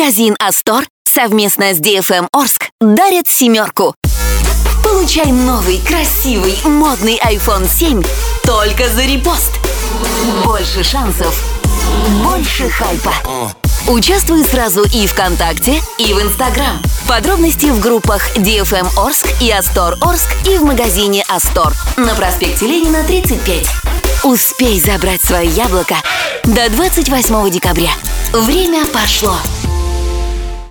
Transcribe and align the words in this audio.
Магазин 0.00 0.34
Астор 0.40 0.86
совместно 1.04 1.74
с 1.74 1.78
DFM 1.78 2.20
эм 2.20 2.28
Орск 2.32 2.70
дарит 2.80 3.28
семерку. 3.28 3.94
Получай 4.82 5.30
новый, 5.30 5.78
красивый, 5.86 6.58
модный 6.64 7.18
iPhone 7.18 7.68
7 7.68 8.02
только 8.42 8.88
за 8.88 9.02
репост. 9.02 9.52
Больше 10.42 10.82
шансов, 10.82 11.38
больше 12.24 12.70
хайпа. 12.70 13.12
Участвуй 13.88 14.42
сразу 14.42 14.84
и 14.84 15.06
ВКонтакте, 15.06 15.82
и 15.98 16.14
в 16.14 16.22
Инстаграм. 16.22 16.80
Подробности 17.06 17.66
в 17.66 17.78
группах 17.78 18.34
DFM 18.38 18.78
эм 18.78 18.88
Орск 18.98 19.26
и 19.42 19.50
Астор 19.50 19.98
Орск 20.00 20.30
и 20.46 20.56
в 20.56 20.62
магазине 20.62 21.26
Астор 21.28 21.74
на 21.98 22.14
проспекте 22.14 22.66
Ленина 22.66 23.04
35. 23.04 23.66
Успей 24.24 24.80
забрать 24.80 25.20
свое 25.20 25.50
яблоко 25.50 25.96
до 26.44 26.70
28 26.70 27.50
декабря. 27.50 27.90
Время 28.32 28.86
пошло. 28.86 29.36